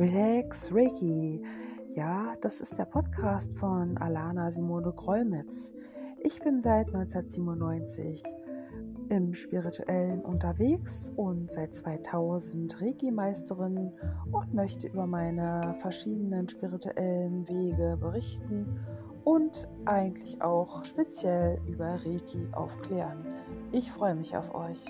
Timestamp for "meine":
15.06-15.76